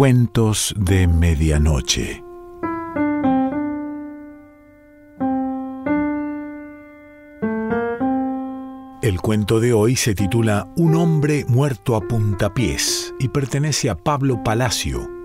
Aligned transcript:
Cuentos 0.00 0.74
de 0.78 1.06
Medianoche. 1.06 2.24
El 9.02 9.20
cuento 9.20 9.60
de 9.60 9.74
hoy 9.74 9.96
se 9.96 10.14
titula 10.14 10.72
Un 10.74 10.94
hombre 10.94 11.44
muerto 11.48 11.96
a 11.96 12.00
puntapiés 12.00 13.12
y 13.20 13.28
pertenece 13.28 13.90
a 13.90 13.94
Pablo 13.94 14.42
Palacio 14.42 15.19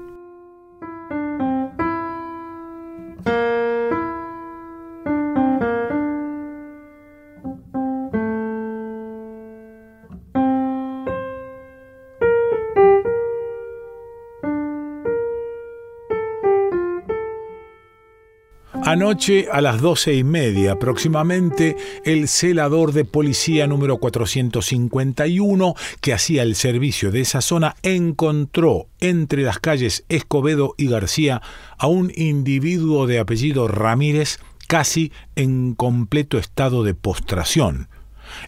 Anoche 19.05 19.49
a 19.51 19.61
las 19.61 19.81
doce 19.81 20.15
y 20.15 20.23
media 20.23 20.71
aproximadamente, 20.71 21.77
el 22.05 22.27
celador 22.27 22.91
de 22.91 23.05
policía 23.05 23.67
número 23.67 23.97
451, 23.99 25.75
que 26.01 26.11
hacía 26.11 26.41
el 26.41 26.55
servicio 26.55 27.11
de 27.11 27.21
esa 27.21 27.41
zona, 27.41 27.75
encontró 27.83 28.87
entre 28.99 29.43
las 29.43 29.59
calles 29.59 30.05
Escobedo 30.09 30.73
y 30.75 30.87
García 30.87 31.43
a 31.77 31.85
un 31.85 32.11
individuo 32.15 33.05
de 33.05 33.19
apellido 33.19 33.67
Ramírez 33.67 34.39
casi 34.65 35.11
en 35.35 35.75
completo 35.75 36.39
estado 36.39 36.83
de 36.83 36.95
postración. 36.95 37.89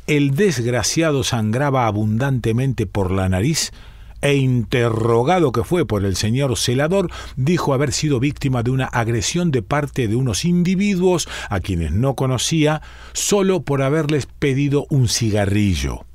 El 0.07 0.31
desgraciado 0.31 1.23
sangraba 1.23 1.85
abundantemente 1.85 2.87
por 2.87 3.11
la 3.11 3.29
nariz, 3.29 3.73
e 4.21 4.35
interrogado 4.35 5.51
que 5.51 5.63
fue 5.63 5.85
por 5.85 6.05
el 6.05 6.15
señor 6.15 6.57
celador, 6.57 7.11
dijo 7.35 7.73
haber 7.73 7.91
sido 7.91 8.19
víctima 8.19 8.63
de 8.63 8.71
una 8.71 8.85
agresión 8.85 9.51
de 9.51 9.61
parte 9.61 10.07
de 10.07 10.15
unos 10.15 10.45
individuos 10.45 11.27
a 11.49 11.59
quienes 11.59 11.91
no 11.91 12.15
conocía 12.15 12.81
solo 13.13 13.61
por 13.61 13.81
haberles 13.81 14.25
pedido 14.25 14.85
un 14.89 15.07
cigarrillo. 15.07 16.05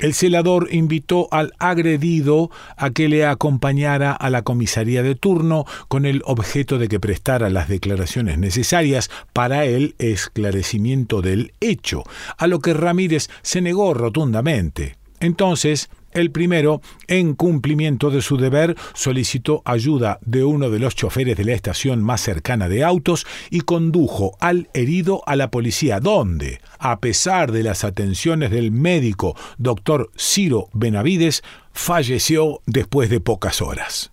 El 0.00 0.14
celador 0.14 0.68
invitó 0.70 1.28
al 1.30 1.52
agredido 1.58 2.50
a 2.78 2.88
que 2.88 3.10
le 3.10 3.26
acompañara 3.26 4.12
a 4.12 4.30
la 4.30 4.40
comisaría 4.40 5.02
de 5.02 5.14
turno 5.14 5.66
con 5.88 6.06
el 6.06 6.22
objeto 6.24 6.78
de 6.78 6.88
que 6.88 6.98
prestara 6.98 7.50
las 7.50 7.68
declaraciones 7.68 8.38
necesarias 8.38 9.10
para 9.34 9.66
el 9.66 9.94
esclarecimiento 9.98 11.20
del 11.20 11.52
hecho, 11.60 12.02
a 12.38 12.46
lo 12.46 12.60
que 12.60 12.72
Ramírez 12.72 13.28
se 13.42 13.60
negó 13.60 13.92
rotundamente. 13.92 14.96
Entonces, 15.20 15.90
el 16.12 16.30
primero, 16.30 16.80
en 17.06 17.34
cumplimiento 17.34 18.10
de 18.10 18.22
su 18.22 18.36
deber, 18.36 18.76
solicitó 18.94 19.62
ayuda 19.64 20.18
de 20.22 20.44
uno 20.44 20.70
de 20.70 20.78
los 20.78 20.94
choferes 20.94 21.36
de 21.36 21.44
la 21.44 21.52
estación 21.52 22.02
más 22.02 22.20
cercana 22.20 22.68
de 22.68 22.84
autos 22.84 23.26
y 23.50 23.60
condujo 23.60 24.36
al 24.40 24.68
herido 24.74 25.22
a 25.26 25.36
la 25.36 25.50
policía, 25.50 26.00
donde, 26.00 26.60
a 26.78 27.00
pesar 27.00 27.52
de 27.52 27.62
las 27.62 27.84
atenciones 27.84 28.50
del 28.50 28.72
médico 28.72 29.36
doctor 29.58 30.10
Ciro 30.18 30.68
Benavides, 30.72 31.42
falleció 31.72 32.60
después 32.66 33.10
de 33.10 33.20
pocas 33.20 33.62
horas. 33.62 34.12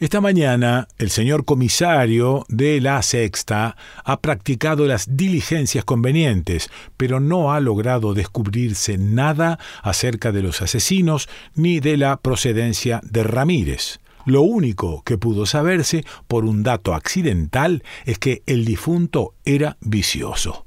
Esta 0.00 0.20
mañana 0.20 0.88
el 0.98 1.10
señor 1.10 1.44
comisario 1.44 2.44
de 2.48 2.80
la 2.80 3.02
sexta 3.02 3.76
ha 4.04 4.20
practicado 4.20 4.86
las 4.86 5.16
diligencias 5.16 5.84
convenientes, 5.84 6.70
pero 6.96 7.20
no 7.20 7.52
ha 7.52 7.60
logrado 7.60 8.14
descubrirse 8.14 8.98
nada 8.98 9.58
acerca 9.82 10.30
de 10.32 10.42
los 10.42 10.62
asesinos 10.62 11.28
ni 11.54 11.80
de 11.80 11.96
la 11.96 12.16
procedencia 12.18 13.00
de 13.02 13.24
Ramírez. 13.24 14.00
Lo 14.24 14.42
único 14.42 15.02
que 15.04 15.16
pudo 15.16 15.46
saberse 15.46 16.04
por 16.26 16.44
un 16.44 16.62
dato 16.62 16.94
accidental 16.94 17.82
es 18.04 18.18
que 18.18 18.42
el 18.46 18.64
difunto 18.64 19.34
era 19.44 19.78
vicioso. 19.80 20.66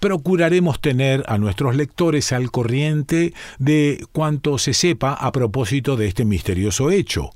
Procuraremos 0.00 0.80
tener 0.80 1.24
a 1.28 1.38
nuestros 1.38 1.76
lectores 1.76 2.32
al 2.32 2.50
corriente 2.50 3.34
de 3.58 4.04
cuanto 4.12 4.58
se 4.58 4.74
sepa 4.74 5.12
a 5.12 5.32
propósito 5.32 5.96
de 5.96 6.06
este 6.06 6.24
misterioso 6.24 6.90
hecho. 6.90 7.30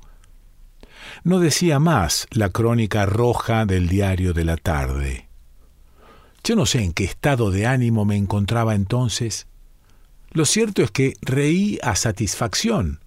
No 1.23 1.39
decía 1.39 1.79
más 1.79 2.27
la 2.31 2.49
crónica 2.49 3.05
roja 3.05 3.65
del 3.65 3.87
diario 3.87 4.33
de 4.33 4.45
la 4.45 4.57
tarde. 4.57 5.29
Yo 6.43 6.55
no 6.55 6.65
sé 6.65 6.83
en 6.83 6.93
qué 6.93 7.05
estado 7.05 7.51
de 7.51 7.65
ánimo 7.65 8.03
me 8.03 8.17
encontraba 8.17 8.75
entonces. 8.75 9.47
Lo 10.31 10.45
cierto 10.45 10.81
es 10.81 10.91
que 10.91 11.13
reí 11.21 11.79
a 11.83 11.95
satisfacción. 11.95 12.99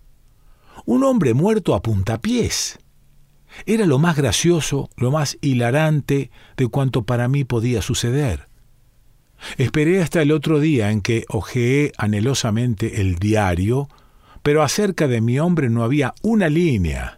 Un 0.85 1.05
hombre 1.05 1.35
muerto 1.35 1.75
a 1.75 1.83
puntapiés. 1.83 2.79
Era 3.67 3.87
lo 3.87 3.99
más 3.99 4.17
gracioso, 4.17 4.91
lo 4.97 5.11
más 5.11 5.37
hilarante 5.41 6.31
de 6.57 6.69
cuanto 6.69 7.03
para 7.03 7.29
mí 7.29 7.45
podía 7.45 7.83
suceder. 7.83 8.49
Esperé 9.59 10.03
hasta 10.03 10.23
el 10.23 10.33
otro 10.33 10.61
día 10.61 10.91
en 10.91 11.01
que 11.03 11.25
hojeé 11.29 11.93
anhelosamente 11.99 13.01
el 13.01 13.17
diario, 13.17 13.89
pero 14.43 14.63
acerca 14.63 15.09
de 15.09 15.21
mi 15.21 15.39
hombre 15.39 15.69
no 15.69 15.85
había 15.85 16.15
una 16.23 16.49
línea. 16.49 17.16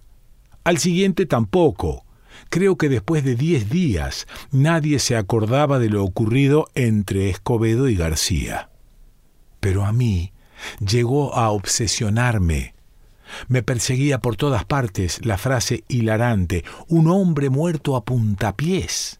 Al 0.68 0.76
siguiente 0.76 1.24
tampoco. 1.24 2.04
Creo 2.50 2.76
que 2.76 2.90
después 2.90 3.24
de 3.24 3.36
diez 3.36 3.70
días 3.70 4.26
nadie 4.50 4.98
se 4.98 5.16
acordaba 5.16 5.78
de 5.78 5.88
lo 5.88 6.04
ocurrido 6.04 6.68
entre 6.74 7.30
Escobedo 7.30 7.88
y 7.88 7.96
García. 7.96 8.68
Pero 9.60 9.86
a 9.86 9.92
mí 9.92 10.34
llegó 10.78 11.34
a 11.34 11.52
obsesionarme. 11.52 12.74
Me 13.48 13.62
perseguía 13.62 14.18
por 14.18 14.36
todas 14.36 14.66
partes 14.66 15.24
la 15.24 15.38
frase 15.38 15.84
hilarante, 15.88 16.64
un 16.86 17.08
hombre 17.08 17.48
muerto 17.48 17.96
a 17.96 18.04
puntapiés 18.04 19.17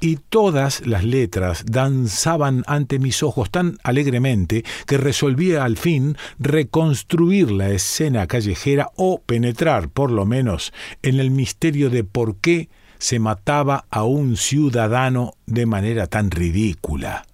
y 0.00 0.16
todas 0.16 0.86
las 0.86 1.04
letras 1.04 1.64
danzaban 1.66 2.62
ante 2.66 2.98
mis 2.98 3.22
ojos 3.22 3.50
tan 3.50 3.78
alegremente 3.82 4.64
que 4.86 4.98
resolvía 4.98 5.64
al 5.64 5.76
fin 5.76 6.16
reconstruir 6.38 7.50
la 7.50 7.70
escena 7.70 8.26
callejera 8.26 8.90
o 8.96 9.20
penetrar, 9.20 9.88
por 9.88 10.10
lo 10.10 10.26
menos, 10.26 10.72
en 11.02 11.20
el 11.20 11.30
misterio 11.30 11.90
de 11.90 12.04
por 12.04 12.36
qué 12.36 12.68
se 12.98 13.18
mataba 13.18 13.86
a 13.90 14.04
un 14.04 14.36
ciudadano 14.36 15.34
de 15.46 15.66
manera 15.66 16.06
tan 16.06 16.30
ridícula. 16.30 17.26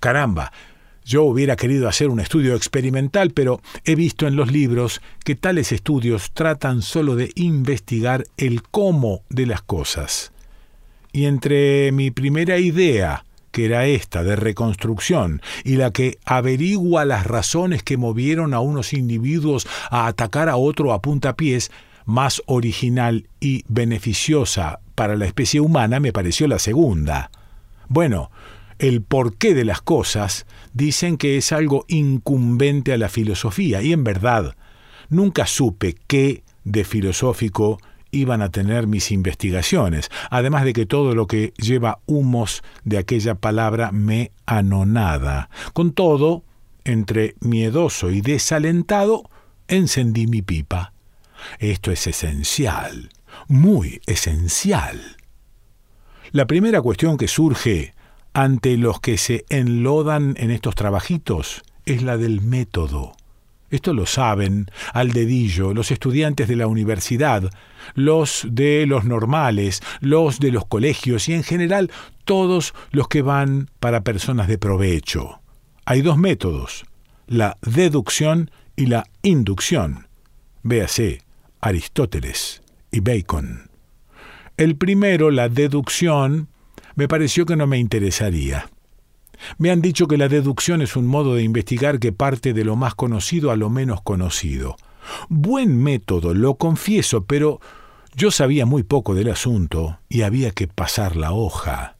Caramba, 0.00 0.52
yo 1.04 1.24
hubiera 1.24 1.56
querido 1.56 1.88
hacer 1.88 2.08
un 2.08 2.20
estudio 2.20 2.54
experimental, 2.54 3.30
pero 3.30 3.60
he 3.84 3.94
visto 3.94 4.26
en 4.26 4.36
los 4.36 4.52
libros 4.52 5.00
que 5.24 5.34
tales 5.34 5.72
estudios 5.72 6.30
tratan 6.32 6.82
solo 6.82 7.16
de 7.16 7.32
investigar 7.34 8.24
el 8.36 8.62
cómo 8.62 9.22
de 9.28 9.46
las 9.46 9.62
cosas. 9.62 10.31
Y 11.12 11.26
entre 11.26 11.92
mi 11.92 12.10
primera 12.10 12.58
idea, 12.58 13.24
que 13.50 13.66
era 13.66 13.86
esta 13.86 14.24
de 14.24 14.34
reconstrucción, 14.34 15.42
y 15.64 15.76
la 15.76 15.92
que 15.92 16.18
averigua 16.24 17.04
las 17.04 17.26
razones 17.26 17.82
que 17.82 17.98
movieron 17.98 18.54
a 18.54 18.60
unos 18.60 18.92
individuos 18.92 19.68
a 19.90 20.06
atacar 20.06 20.48
a 20.48 20.56
otro 20.56 20.92
a 20.92 21.02
puntapiés, 21.02 21.70
más 22.04 22.42
original 22.46 23.28
y 23.38 23.64
beneficiosa 23.68 24.80
para 24.94 25.16
la 25.16 25.26
especie 25.26 25.60
humana 25.60 26.00
me 26.00 26.12
pareció 26.12 26.48
la 26.48 26.58
segunda. 26.58 27.30
Bueno, 27.88 28.30
el 28.78 29.02
porqué 29.02 29.54
de 29.54 29.64
las 29.64 29.80
cosas 29.82 30.46
dicen 30.72 31.16
que 31.16 31.36
es 31.36 31.52
algo 31.52 31.84
incumbente 31.88 32.92
a 32.92 32.98
la 32.98 33.08
filosofía, 33.08 33.82
y 33.82 33.92
en 33.92 34.02
verdad, 34.02 34.56
nunca 35.08 35.46
supe 35.46 35.94
qué 36.06 36.42
de 36.64 36.84
filosófico 36.84 37.78
iban 38.12 38.42
a 38.42 38.50
tener 38.50 38.86
mis 38.86 39.10
investigaciones, 39.10 40.10
además 40.30 40.64
de 40.64 40.72
que 40.72 40.86
todo 40.86 41.14
lo 41.14 41.26
que 41.26 41.52
lleva 41.56 41.98
humos 42.06 42.62
de 42.84 42.98
aquella 42.98 43.34
palabra 43.34 43.90
me 43.90 44.30
anonada. 44.46 45.48
Con 45.72 45.92
todo, 45.92 46.44
entre 46.84 47.34
miedoso 47.40 48.10
y 48.10 48.20
desalentado, 48.20 49.24
encendí 49.66 50.26
mi 50.26 50.42
pipa. 50.42 50.92
Esto 51.58 51.90
es 51.90 52.06
esencial, 52.06 53.10
muy 53.48 54.00
esencial. 54.06 55.16
La 56.30 56.46
primera 56.46 56.80
cuestión 56.80 57.16
que 57.16 57.28
surge 57.28 57.94
ante 58.34 58.76
los 58.76 59.00
que 59.00 59.18
se 59.18 59.44
enlodan 59.48 60.34
en 60.38 60.50
estos 60.50 60.74
trabajitos 60.74 61.62
es 61.84 62.02
la 62.02 62.16
del 62.16 62.40
método. 62.40 63.14
Esto 63.72 63.94
lo 63.94 64.04
saben 64.04 64.66
al 64.92 65.12
dedillo 65.12 65.72
los 65.72 65.90
estudiantes 65.90 66.46
de 66.46 66.56
la 66.56 66.66
universidad, 66.66 67.50
los 67.94 68.46
de 68.50 68.84
los 68.86 69.04
normales, 69.04 69.80
los 70.00 70.40
de 70.40 70.52
los 70.52 70.66
colegios 70.66 71.26
y 71.30 71.32
en 71.32 71.42
general 71.42 71.90
todos 72.26 72.74
los 72.90 73.08
que 73.08 73.22
van 73.22 73.70
para 73.80 74.02
personas 74.02 74.46
de 74.46 74.58
provecho. 74.58 75.40
Hay 75.86 76.02
dos 76.02 76.18
métodos, 76.18 76.84
la 77.26 77.56
deducción 77.62 78.50
y 78.76 78.86
la 78.86 79.06
inducción. 79.22 80.06
Véase 80.62 81.22
Aristóteles 81.62 82.60
y 82.90 83.00
Bacon. 83.00 83.70
El 84.58 84.76
primero, 84.76 85.30
la 85.30 85.48
deducción, 85.48 86.48
me 86.94 87.08
pareció 87.08 87.46
que 87.46 87.56
no 87.56 87.66
me 87.66 87.78
interesaría. 87.78 88.68
Me 89.58 89.70
han 89.70 89.80
dicho 89.82 90.06
que 90.06 90.18
la 90.18 90.28
deducción 90.28 90.82
es 90.82 90.96
un 90.96 91.06
modo 91.06 91.34
de 91.34 91.42
investigar 91.42 91.98
que 91.98 92.12
parte 92.12 92.52
de 92.52 92.64
lo 92.64 92.76
más 92.76 92.94
conocido 92.94 93.50
a 93.50 93.56
lo 93.56 93.70
menos 93.70 94.02
conocido. 94.02 94.76
Buen 95.28 95.82
método, 95.82 96.34
lo 96.34 96.54
confieso, 96.54 97.24
pero 97.24 97.60
yo 98.14 98.30
sabía 98.30 98.66
muy 98.66 98.82
poco 98.82 99.14
del 99.14 99.30
asunto 99.30 99.98
y 100.08 100.22
había 100.22 100.50
que 100.50 100.68
pasar 100.68 101.16
la 101.16 101.32
hoja. 101.32 101.96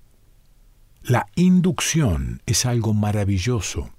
La 1.02 1.26
inducción 1.34 2.42
es 2.46 2.64
algo 2.64 2.94
maravilloso. 2.94 3.90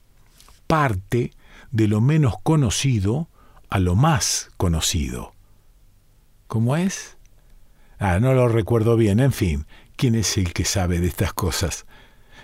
Parte 0.68 1.34
de 1.72 1.88
lo 1.88 2.02
menos 2.02 2.36
conocido 2.44 3.28
a 3.70 3.80
lo 3.80 3.96
más 3.96 4.52
conocido. 4.58 5.34
¿Cómo 6.48 6.78
es? 6.78 7.18
Ah, 7.98 8.20
no 8.20 8.34
lo 8.34 8.48
recuerdo 8.48 8.96
bien. 8.96 9.20
En 9.20 9.34
fin, 9.34 9.66
¿quién 9.96 10.16
es 10.16 10.38
el 10.38 10.54
que 10.54 10.66
sabe 10.66 11.00
de 11.00 11.08
estas 11.08 11.34
cosas? 11.34 11.86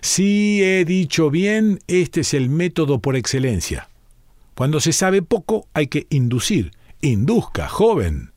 Si 0.01 0.63
he 0.63 0.85
dicho 0.85 1.29
bien, 1.29 1.79
este 1.87 2.21
es 2.21 2.33
el 2.33 2.49
método 2.49 2.99
por 2.99 3.15
excelencia. 3.15 3.89
Cuando 4.55 4.79
se 4.79 4.93
sabe 4.93 5.21
poco 5.21 5.67
hay 5.73 5.87
que 5.87 6.07
inducir. 6.09 6.71
Induzca, 7.01 7.67
joven. 7.67 8.31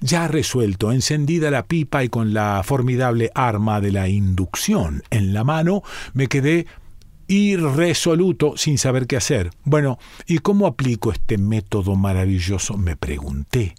Ya 0.00 0.28
resuelto, 0.28 0.92
encendida 0.92 1.50
la 1.50 1.66
pipa 1.66 2.04
y 2.04 2.08
con 2.08 2.34
la 2.34 2.62
formidable 2.64 3.30
arma 3.34 3.80
de 3.80 3.92
la 3.92 4.08
inducción 4.08 5.02
en 5.10 5.32
la 5.32 5.44
mano, 5.44 5.82
me 6.12 6.26
quedé 6.26 6.66
irresoluto 7.28 8.56
sin 8.56 8.78
saber 8.78 9.06
qué 9.06 9.16
hacer. 9.16 9.50
Bueno, 9.64 9.98
¿y 10.26 10.38
cómo 10.38 10.66
aplico 10.66 11.12
este 11.12 11.38
método 11.38 11.96
maravilloso? 11.96 12.76
me 12.76 12.96
pregunté. 12.96 13.74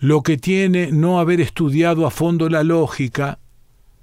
Lo 0.00 0.22
que 0.22 0.36
tiene 0.36 0.90
no 0.92 1.20
haber 1.20 1.40
estudiado 1.40 2.06
a 2.06 2.10
fondo 2.10 2.48
la 2.48 2.62
lógica, 2.62 3.38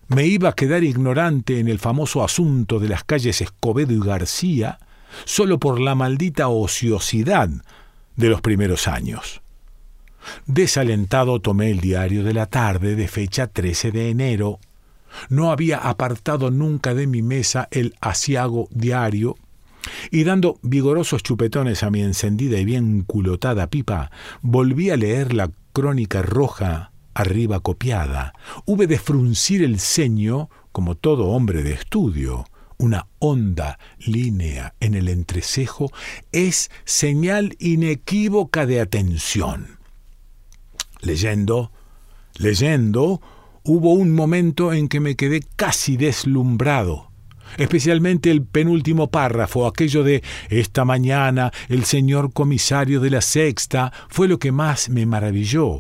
me 0.07 0.25
iba 0.25 0.49
a 0.49 0.53
quedar 0.53 0.83
ignorante 0.83 1.59
en 1.59 1.67
el 1.67 1.79
famoso 1.79 2.23
asunto 2.23 2.79
de 2.79 2.89
las 2.89 3.03
calles 3.03 3.41
Escobedo 3.41 3.93
y 3.93 3.99
García, 3.99 4.79
solo 5.25 5.59
por 5.59 5.79
la 5.79 5.95
maldita 5.95 6.47
ociosidad 6.47 7.49
de 8.15 8.29
los 8.29 8.41
primeros 8.41 8.87
años. 8.87 9.41
Desalentado 10.45 11.39
tomé 11.39 11.71
el 11.71 11.79
diario 11.79 12.23
de 12.23 12.33
la 12.33 12.47
tarde 12.47 12.95
de 12.95 13.07
fecha 13.07 13.47
13 13.47 13.91
de 13.91 14.09
enero. 14.09 14.59
No 15.29 15.51
había 15.51 15.77
apartado 15.77 16.51
nunca 16.51 16.93
de 16.93 17.07
mi 17.07 17.21
mesa 17.21 17.67
el 17.71 17.95
asiago 18.01 18.67
diario 18.71 19.35
y 20.11 20.23
dando 20.23 20.59
vigorosos 20.61 21.21
chupetones 21.21 21.83
a 21.83 21.91
mi 21.91 22.01
encendida 22.01 22.59
y 22.59 22.65
bien 22.65 23.03
culotada 23.03 23.67
pipa, 23.67 24.11
volví 24.41 24.89
a 24.89 24.97
leer 24.97 25.33
la 25.33 25.51
crónica 25.73 26.23
roja 26.23 26.91
arriba 27.15 27.61
copiada. 27.61 28.33
Hube 28.65 28.85
de 28.85 28.99
fruncir 28.99 29.63
el 29.63 29.79
ceño 29.79 30.49
como 30.71 30.93
todo 30.95 31.29
hombre 31.29 31.63
de 31.63 31.73
estudio. 31.73 32.45
Una 32.77 33.07
honda 33.19 33.79
línea 33.99 34.75
en 34.81 34.93
el 34.93 35.07
entrecejo 35.07 35.91
es 36.31 36.69
señal 36.83 37.55
inequívoca 37.57 38.65
de 38.65 38.81
atención. 38.81 39.79
Leyendo, 41.01 41.71
leyendo, 42.35 43.21
hubo 43.63 43.93
un 43.93 44.13
momento 44.13 44.73
en 44.73 44.89
que 44.89 44.99
me 44.99 45.15
quedé 45.15 45.41
casi 45.55 45.97
deslumbrado 45.97 47.15
especialmente 47.57 48.31
el 48.31 48.43
penúltimo 48.43 49.09
párrafo, 49.09 49.65
aquello 49.65 50.03
de 50.03 50.23
esta 50.49 50.83
mañana 50.83 51.51
el 51.69 51.85
señor 51.85 52.33
comisario 52.33 52.99
de 52.99 53.09
la 53.09 53.21
sexta, 53.21 53.93
fue 54.09 54.27
lo 54.27 54.39
que 54.39 54.51
más 54.51 54.89
me 54.89 55.05
maravilló. 55.05 55.79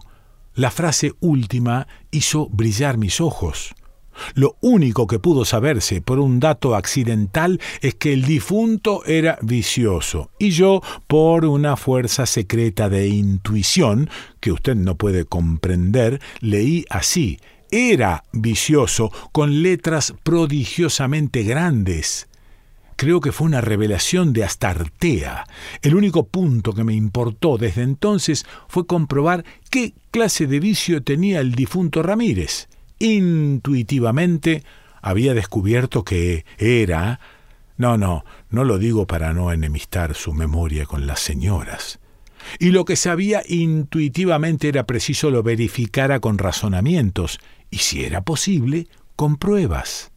La 0.55 0.71
frase 0.71 1.13
última 1.19 1.87
hizo 2.11 2.47
brillar 2.49 2.97
mis 2.97 3.19
ojos. 3.19 3.75
Lo 4.33 4.55
único 4.61 5.07
que 5.07 5.19
pudo 5.19 5.43
saberse 5.43 6.01
por 6.01 6.19
un 6.19 6.39
dato 6.39 6.75
accidental 6.75 7.59
es 7.81 7.95
que 7.95 8.13
el 8.13 8.23
difunto 8.23 9.03
era 9.05 9.37
vicioso 9.41 10.31
y 10.39 10.51
yo, 10.51 10.81
por 11.07 11.43
una 11.43 11.75
fuerza 11.75 12.25
secreta 12.25 12.87
de 12.87 13.09
intuición 13.09 14.09
que 14.39 14.53
usted 14.53 14.75
no 14.75 14.95
puede 14.95 15.25
comprender, 15.25 16.21
leí 16.39 16.85
así 16.89 17.37
era 17.71 18.23
vicioso 18.31 19.11
con 19.33 19.61
letras 19.61 20.13
prodigiosamente 20.23 21.43
grandes. 21.43 22.29
Creo 22.95 23.19
que 23.19 23.31
fue 23.31 23.47
una 23.47 23.61
revelación 23.61 24.33
de 24.33 24.43
Astartea. 24.43 25.45
El 25.81 25.95
único 25.95 26.27
punto 26.27 26.73
que 26.73 26.83
me 26.83 26.93
importó 26.93 27.57
desde 27.57 27.81
entonces 27.81 28.45
fue 28.67 28.85
comprobar 28.85 29.43
qué 29.69 29.93
clase 30.11 30.47
de 30.47 30.59
vicio 30.59 31.03
tenía 31.03 31.41
el 31.41 31.53
difunto 31.53 32.01
Ramírez 32.01 32.67
intuitivamente 32.99 34.63
había 35.01 35.33
descubierto 35.33 36.03
que 36.03 36.45
era... 36.57 37.19
No, 37.77 37.97
no, 37.97 38.23
no 38.49 38.63
lo 38.63 38.77
digo 38.77 39.05
para 39.05 39.33
no 39.33 39.51
enemistar 39.51 40.15
su 40.15 40.33
memoria 40.33 40.85
con 40.85 41.07
las 41.07 41.19
señoras. 41.19 41.99
Y 42.57 42.69
lo 42.71 42.85
que 42.85 42.95
sabía 42.95 43.43
intuitivamente 43.47 44.69
era 44.69 44.85
preciso 44.85 45.29
lo 45.29 45.43
verificara 45.43 46.21
con 46.21 46.37
razonamientos, 46.37 47.39
y 47.69 47.79
si 47.79 48.05
era 48.05 48.21
posible, 48.21 48.87
con 49.17 49.35
pruebas. 49.35 50.13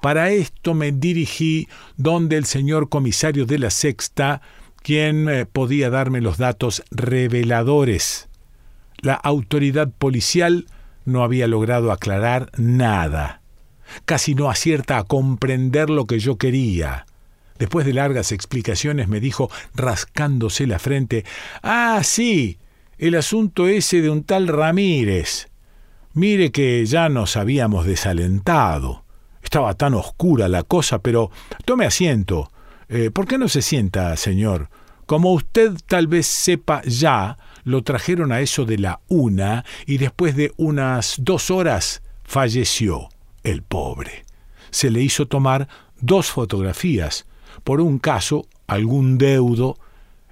Para 0.00 0.30
esto 0.30 0.74
me 0.74 0.92
dirigí 0.92 1.68
donde 1.96 2.36
el 2.36 2.44
señor 2.44 2.88
comisario 2.88 3.46
de 3.46 3.58
la 3.58 3.70
sexta, 3.70 4.40
quien 4.82 5.28
eh, 5.28 5.46
podía 5.46 5.90
darme 5.90 6.20
los 6.20 6.38
datos 6.38 6.82
reveladores. 6.90 8.28
La 9.00 9.14
autoridad 9.14 9.90
policial 9.90 10.66
no 11.04 11.22
había 11.22 11.46
logrado 11.46 11.92
aclarar 11.92 12.50
nada. 12.56 13.40
Casi 14.04 14.34
no 14.34 14.50
acierta 14.50 14.98
a 14.98 15.04
comprender 15.04 15.88
lo 15.88 16.06
que 16.06 16.18
yo 16.18 16.36
quería. 16.36 17.06
Después 17.58 17.86
de 17.86 17.92
largas 17.92 18.32
explicaciones 18.32 19.08
me 19.08 19.20
dijo, 19.20 19.50
rascándose 19.74 20.66
la 20.66 20.78
frente, 20.78 21.24
Ah, 21.62 22.00
sí, 22.04 22.58
el 22.98 23.14
asunto 23.14 23.66
ese 23.66 24.00
de 24.00 24.10
un 24.10 24.24
tal 24.24 24.48
Ramírez. 24.48 25.48
Mire 26.14 26.50
que 26.50 26.84
ya 26.86 27.08
nos 27.08 27.36
habíamos 27.36 27.86
desalentado. 27.86 29.04
Estaba 29.42 29.74
tan 29.74 29.94
oscura 29.94 30.48
la 30.48 30.62
cosa, 30.62 30.98
pero 31.00 31.30
tome 31.64 31.86
asiento. 31.86 32.50
Eh, 32.88 33.10
¿Por 33.10 33.26
qué 33.26 33.38
no 33.38 33.48
se 33.48 33.62
sienta, 33.62 34.16
señor? 34.16 34.70
Como 35.06 35.32
usted 35.32 35.72
tal 35.86 36.06
vez 36.06 36.26
sepa 36.26 36.82
ya, 36.84 37.38
lo 37.64 37.82
trajeron 37.82 38.30
a 38.32 38.40
eso 38.40 38.64
de 38.64 38.78
la 38.78 39.00
una 39.08 39.64
y 39.86 39.98
después 39.98 40.36
de 40.36 40.52
unas 40.56 41.16
dos 41.18 41.50
horas 41.50 42.02
falleció 42.24 43.08
el 43.42 43.62
pobre. 43.62 44.24
Se 44.70 44.90
le 44.90 45.00
hizo 45.00 45.26
tomar 45.26 45.68
dos 46.00 46.26
fotografías. 46.26 47.26
Por 47.64 47.80
un 47.80 47.98
caso, 47.98 48.46
algún 48.66 49.18
deudo. 49.18 49.78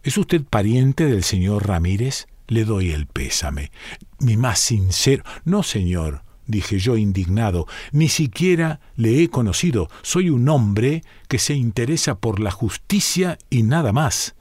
¿Es 0.02 0.19
usted 0.19 0.42
pariente 0.45 1.07
del 1.07 1.25
señor 1.25 1.66
Ramírez? 1.66 2.26
Le 2.47 2.64
doy 2.64 2.90
el 2.90 3.07
pésame. 3.07 3.73
Mi 4.21 4.37
más 4.37 4.59
sincero. 4.59 5.25
No, 5.45 5.62
señor, 5.62 6.23
dije 6.47 6.79
yo 6.79 6.97
indignado, 6.97 7.67
ni 7.93 8.09
siquiera 8.09 8.81
le 8.97 9.23
he 9.23 9.29
conocido. 9.29 9.88
Soy 10.03 10.31
un 10.31 10.49
hombre 10.49 11.03
que 11.29 11.38
se 11.38 11.55
interesa 11.55 12.17
por 12.17 12.41
la 12.41 12.50
justicia 12.50 13.38
y 13.50 13.62
nada 13.62 13.93
más. 13.93 14.35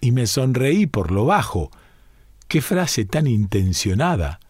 Y 0.00 0.12
me 0.12 0.26
sonreí 0.26 0.86
por 0.86 1.10
lo 1.10 1.24
bajo. 1.26 1.70
¡Qué 2.46 2.60
frase 2.62 3.04
tan 3.04 3.26
intencionada! 3.26 4.40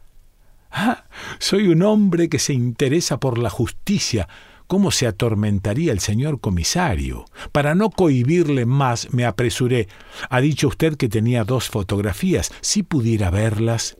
Ah, 0.70 1.04
soy 1.38 1.68
un 1.68 1.82
hombre 1.82 2.28
que 2.28 2.38
se 2.38 2.52
interesa 2.52 3.18
por 3.18 3.38
la 3.38 3.50
justicia. 3.50 4.28
¿Cómo 4.66 4.90
se 4.90 5.06
atormentaría 5.06 5.92
el 5.92 6.00
señor 6.00 6.40
comisario? 6.40 7.24
Para 7.52 7.74
no 7.74 7.88
cohibirle 7.88 8.66
más, 8.66 9.12
me 9.14 9.24
apresuré. 9.24 9.88
Ha 10.28 10.42
dicho 10.42 10.68
usted 10.68 10.96
que 10.96 11.08
tenía 11.08 11.44
dos 11.44 11.70
fotografías. 11.70 12.52
Si 12.60 12.82
pudiera 12.82 13.30
verlas. 13.30 13.96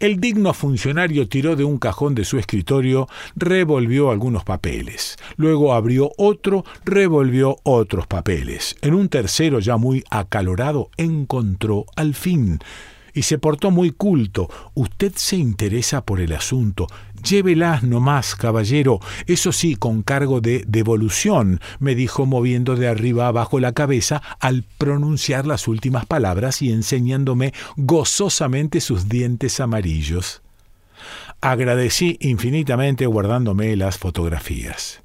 El 0.00 0.18
digno 0.18 0.54
funcionario 0.54 1.28
tiró 1.28 1.56
de 1.56 1.64
un 1.64 1.76
cajón 1.76 2.14
de 2.14 2.24
su 2.24 2.38
escritorio, 2.38 3.06
revolvió 3.36 4.10
algunos 4.10 4.44
papeles. 4.44 5.18
Luego 5.36 5.74
abrió 5.74 6.10
otro, 6.16 6.64
revolvió 6.86 7.58
otros 7.64 8.06
papeles. 8.06 8.76
En 8.80 8.94
un 8.94 9.10
tercero, 9.10 9.58
ya 9.58 9.76
muy 9.76 10.02
acalorado, 10.08 10.88
encontró 10.96 11.84
al 11.96 12.14
fin 12.14 12.60
y 13.12 13.22
se 13.22 13.36
portó 13.36 13.70
muy 13.70 13.90
culto. 13.90 14.48
Usted 14.74 15.12
se 15.16 15.36
interesa 15.36 16.04
por 16.06 16.20
el 16.20 16.32
asunto. 16.32 16.86
Llévelas 17.22 17.82
nomás, 17.82 18.34
caballero. 18.34 19.00
Eso 19.26 19.52
sí, 19.52 19.76
con 19.76 20.02
cargo 20.02 20.40
de 20.40 20.64
devolución, 20.66 21.60
me 21.78 21.94
dijo 21.94 22.26
moviendo 22.26 22.76
de 22.76 22.88
arriba 22.88 23.26
abajo 23.26 23.60
la 23.60 23.72
cabeza 23.72 24.22
al 24.40 24.64
pronunciar 24.78 25.46
las 25.46 25.68
últimas 25.68 26.06
palabras 26.06 26.62
y 26.62 26.72
enseñándome 26.72 27.52
gozosamente 27.76 28.80
sus 28.80 29.08
dientes 29.08 29.60
amarillos. 29.60 30.42
Agradecí 31.40 32.18
infinitamente 32.20 33.06
guardándome 33.06 33.76
las 33.76 33.98
fotografías. 33.98 35.02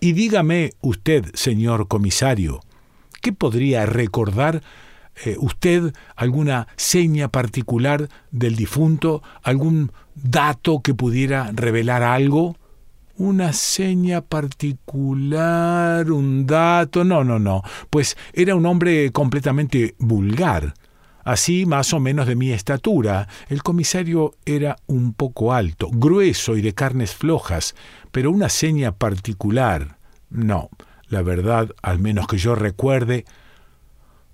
Y 0.00 0.12
dígame 0.12 0.72
usted, 0.80 1.34
señor 1.34 1.88
comisario, 1.88 2.60
¿qué 3.22 3.32
podría 3.32 3.86
recordar 3.86 4.62
eh, 5.24 5.36
usted 5.38 5.94
alguna 6.14 6.68
seña 6.76 7.28
particular 7.28 8.08
del 8.30 8.54
difunto, 8.54 9.22
algún 9.42 9.92
dato 10.14 10.80
que 10.80 10.94
pudiera 10.94 11.50
revelar 11.54 12.02
algo? 12.02 12.56
Una 13.18 13.54
seña 13.54 14.20
particular, 14.20 16.10
un 16.10 16.46
dato. 16.46 17.02
No, 17.02 17.24
no, 17.24 17.38
no. 17.38 17.62
Pues 17.88 18.16
era 18.34 18.54
un 18.54 18.66
hombre 18.66 19.10
completamente 19.10 19.94
vulgar. 19.98 20.74
así 21.24 21.66
más 21.66 21.92
o 21.92 21.98
menos 21.98 22.26
de 22.26 22.36
mi 22.36 22.52
estatura. 22.52 23.26
El 23.48 23.62
comisario 23.62 24.34
era 24.44 24.76
un 24.86 25.14
poco 25.14 25.54
alto, 25.54 25.88
grueso 25.90 26.56
y 26.56 26.62
de 26.62 26.74
carnes 26.74 27.14
flojas, 27.14 27.74
pero 28.12 28.30
una 28.30 28.48
seña 28.48 28.92
particular. 28.92 29.98
No, 30.30 30.70
la 31.08 31.22
verdad, 31.22 31.70
al 31.82 31.98
menos 31.98 32.26
que 32.26 32.38
yo 32.38 32.54
recuerde, 32.54 33.24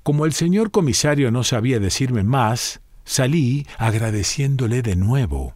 como 0.02 0.25
el 0.26 0.32
señor 0.32 0.71
comisario 0.71 1.30
no 1.30 1.44
sabía 1.44 1.78
decirme 1.78 2.23
más, 2.25 2.80
salí 3.04 3.66
agradeciéndole 3.78 4.82
de 4.82 4.97
nuevo. 4.97 5.54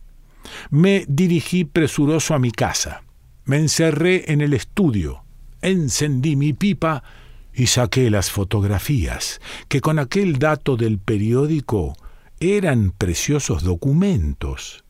Me 0.70 1.04
dirigí 1.08 1.64
presuroso 1.64 2.34
a 2.34 2.38
mi 2.38 2.52
casa. 2.52 3.02
Me 3.44 3.58
encerré 3.58 4.32
en 4.32 4.40
el 4.40 4.54
estudio, 4.54 5.24
encendí 5.62 6.36
mi 6.36 6.52
pipa 6.52 7.02
y 7.54 7.66
saqué 7.66 8.10
las 8.10 8.30
fotografías, 8.30 9.40
que 9.68 9.80
con 9.80 9.98
aquel 9.98 10.38
dato 10.38 10.76
del 10.76 10.98
periódico 10.98 11.96
eran 12.38 12.90
preciosos 12.90 13.62
documentos. 13.62 14.84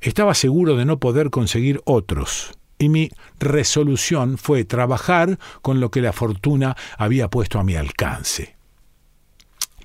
Estaba 0.00 0.34
seguro 0.34 0.76
de 0.76 0.86
no 0.86 0.98
poder 0.98 1.30
conseguir 1.30 1.82
otros, 1.84 2.52
y 2.78 2.88
mi 2.88 3.10
resolución 3.38 4.38
fue 4.38 4.64
trabajar 4.64 5.38
con 5.60 5.80
lo 5.80 5.90
que 5.90 6.00
la 6.00 6.12
fortuna 6.12 6.76
había 6.96 7.28
puesto 7.28 7.58
a 7.58 7.64
mi 7.64 7.74
alcance. 7.74 8.55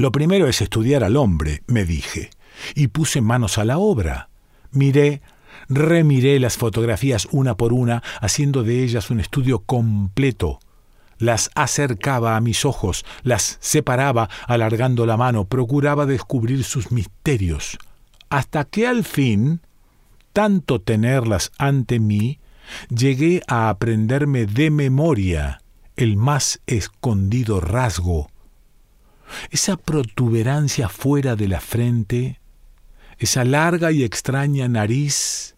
Lo 0.01 0.11
primero 0.11 0.47
es 0.47 0.63
estudiar 0.63 1.03
al 1.03 1.15
hombre, 1.15 1.61
me 1.67 1.85
dije, 1.85 2.31
y 2.73 2.87
puse 2.87 3.21
manos 3.21 3.59
a 3.59 3.65
la 3.65 3.77
obra. 3.77 4.29
Miré, 4.71 5.21
remiré 5.69 6.39
las 6.39 6.57
fotografías 6.57 7.27
una 7.29 7.55
por 7.55 7.71
una, 7.71 8.01
haciendo 8.19 8.63
de 8.63 8.83
ellas 8.83 9.11
un 9.11 9.19
estudio 9.19 9.59
completo 9.59 10.57
las 11.19 11.51
acercaba 11.53 12.35
a 12.35 12.41
mis 12.41 12.65
ojos, 12.65 13.05
las 13.21 13.59
separaba 13.61 14.27
alargando 14.47 15.05
la 15.05 15.17
mano, 15.17 15.45
procuraba 15.45 16.07
descubrir 16.07 16.63
sus 16.63 16.91
misterios, 16.91 17.77
hasta 18.29 18.65
que 18.65 18.87
al 18.87 19.03
fin, 19.03 19.61
tanto 20.33 20.81
tenerlas 20.81 21.51
ante 21.59 21.99
mí, 21.99 22.39
llegué 22.89 23.43
a 23.47 23.69
aprenderme 23.69 24.47
de 24.47 24.71
memoria 24.71 25.61
el 25.95 26.17
más 26.17 26.59
escondido 26.65 27.59
rasgo, 27.61 28.30
esa 29.49 29.77
protuberancia 29.77 30.89
fuera 30.89 31.35
de 31.35 31.47
la 31.47 31.59
frente, 31.59 32.39
esa 33.17 33.43
larga 33.43 33.91
y 33.91 34.03
extraña 34.03 34.67
nariz, 34.67 35.55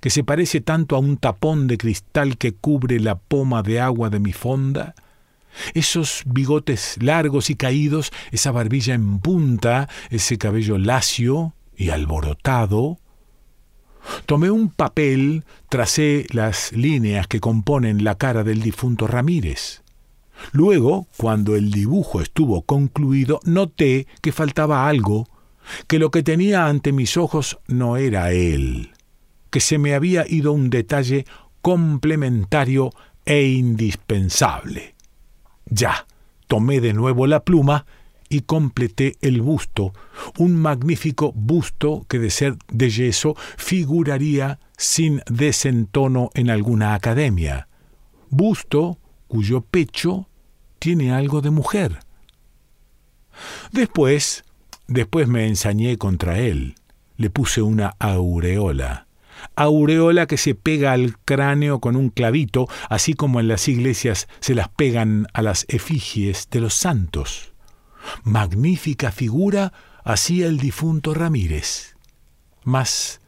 que 0.00 0.10
se 0.10 0.24
parece 0.24 0.60
tanto 0.60 0.96
a 0.96 0.98
un 0.98 1.16
tapón 1.16 1.68
de 1.68 1.78
cristal 1.78 2.36
que 2.36 2.52
cubre 2.52 2.98
la 2.98 3.18
poma 3.18 3.62
de 3.62 3.80
agua 3.80 4.10
de 4.10 4.18
mi 4.18 4.32
fonda, 4.32 4.94
esos 5.74 6.22
bigotes 6.26 6.96
largos 7.00 7.50
y 7.50 7.54
caídos, 7.54 8.10
esa 8.30 8.50
barbilla 8.50 8.94
en 8.94 9.20
punta, 9.20 9.88
ese 10.10 10.38
cabello 10.38 10.78
lacio 10.78 11.54
y 11.76 11.90
alborotado. 11.90 12.98
Tomé 14.26 14.50
un 14.50 14.70
papel, 14.70 15.44
tracé 15.68 16.26
las 16.30 16.72
líneas 16.72 17.28
que 17.28 17.40
componen 17.40 18.02
la 18.02 18.16
cara 18.16 18.42
del 18.42 18.60
difunto 18.60 19.06
Ramírez. 19.06 19.82
Luego, 20.50 21.06
cuando 21.16 21.54
el 21.54 21.70
dibujo 21.70 22.20
estuvo 22.20 22.62
concluido, 22.62 23.40
noté 23.44 24.06
que 24.20 24.32
faltaba 24.32 24.88
algo, 24.88 25.28
que 25.86 25.98
lo 25.98 26.10
que 26.10 26.22
tenía 26.22 26.66
ante 26.66 26.92
mis 26.92 27.16
ojos 27.16 27.58
no 27.68 27.96
era 27.96 28.32
él, 28.32 28.90
que 29.50 29.60
se 29.60 29.78
me 29.78 29.94
había 29.94 30.26
ido 30.28 30.52
un 30.52 30.70
detalle 30.70 31.24
complementario 31.60 32.90
e 33.24 33.46
indispensable. 33.46 34.94
Ya, 35.66 36.06
tomé 36.48 36.80
de 36.80 36.92
nuevo 36.92 37.26
la 37.26 37.44
pluma 37.44 37.86
y 38.28 38.40
completé 38.40 39.16
el 39.20 39.42
busto, 39.42 39.92
un 40.38 40.56
magnífico 40.56 41.32
busto 41.34 42.06
que 42.08 42.18
de 42.18 42.30
ser 42.30 42.56
de 42.68 42.90
yeso 42.90 43.36
figuraría 43.56 44.58
sin 44.76 45.20
desentono 45.30 46.30
en 46.34 46.50
alguna 46.50 46.94
academia. 46.94 47.68
Busto 48.30 48.98
cuyo 49.28 49.60
pecho 49.60 50.28
tiene 50.82 51.12
algo 51.12 51.42
de 51.42 51.50
mujer. 51.50 52.00
Después, 53.70 54.42
después 54.88 55.28
me 55.28 55.46
ensañé 55.46 55.96
contra 55.96 56.40
él. 56.40 56.74
Le 57.16 57.30
puse 57.30 57.62
una 57.62 57.94
aureola 58.00 59.06
aureola 59.56 60.26
que 60.26 60.36
se 60.36 60.54
pega 60.54 60.92
al 60.92 61.18
cráneo 61.18 61.80
con 61.80 61.96
un 61.96 62.10
clavito, 62.10 62.68
así 62.88 63.14
como 63.14 63.40
en 63.40 63.48
las 63.48 63.66
iglesias 63.66 64.28
se 64.38 64.54
las 64.54 64.68
pegan 64.68 65.26
a 65.32 65.42
las 65.42 65.66
efigies 65.68 66.48
de 66.50 66.60
los 66.60 66.74
santos. 66.74 67.52
Magnífica 68.22 69.10
figura 69.10 69.72
hacía 70.04 70.46
el 70.46 70.58
difunto 70.58 71.12
Ramírez. 71.12 71.96
Mas, 72.62 73.20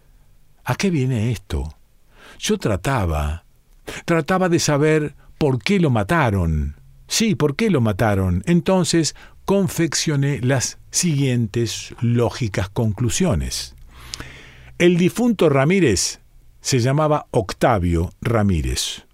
¿a 0.64 0.76
qué 0.76 0.90
viene 0.90 1.32
esto? 1.32 1.74
Yo 2.38 2.58
trataba, 2.58 3.44
trataba 4.04 4.48
de 4.48 4.60
saber 4.60 5.16
por 5.36 5.60
qué 5.60 5.80
lo 5.80 5.90
mataron. 5.90 6.76
Sí, 7.06 7.34
por 7.34 7.56
qué 7.56 7.70
lo 7.70 7.80
mataron. 7.80 8.42
Entonces 8.46 9.14
confeccioné 9.44 10.40
las 10.40 10.78
siguientes 10.90 11.94
lógicas 12.00 12.68
conclusiones. 12.68 13.74
El 14.78 14.96
difunto 14.96 15.48
Ramírez 15.48 16.20
se 16.60 16.80
llamaba 16.80 17.26
Octavio 17.30 18.10
Ramírez. 18.20 19.06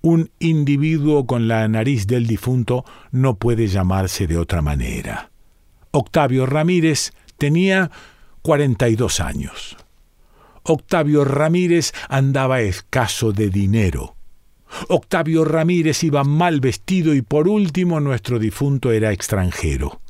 Un 0.00 0.30
individuo 0.38 1.26
con 1.26 1.46
la 1.48 1.68
nariz 1.68 2.06
del 2.06 2.26
difunto 2.26 2.84
no 3.10 3.36
puede 3.36 3.66
llamarse 3.66 4.26
de 4.26 4.38
otra 4.38 4.62
manera. 4.62 5.30
Octavio 5.90 6.46
Ramírez 6.46 7.12
tenía 7.38 7.90
42 8.42 9.20
años. 9.20 9.76
Octavio 10.62 11.24
Ramírez 11.24 11.92
andaba 12.08 12.60
escaso 12.60 13.32
de 13.32 13.50
dinero. 13.50 14.15
Octavio 14.88 15.44
Ramírez 15.44 16.04
iba 16.04 16.24
mal 16.24 16.60
vestido 16.60 17.14
y 17.14 17.22
por 17.22 17.48
último 17.48 18.00
nuestro 18.00 18.38
difunto 18.38 18.92
era 18.92 19.12
extranjero. 19.12 20.00